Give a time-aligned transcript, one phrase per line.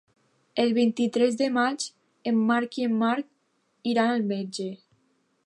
[0.61, 1.85] El vint-i-tres de maig
[2.33, 4.69] en Marc i en Marc iran al metge.